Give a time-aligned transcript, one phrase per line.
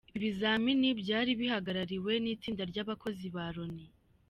[0.15, 3.85] Ibi bizamini byari bihagarariwe n’itsinda ry’abakozi ba Loni.